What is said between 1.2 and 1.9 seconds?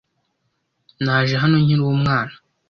hano nkiri